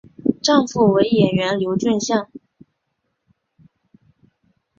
[0.41, 2.27] 丈夫为演员刘俊相。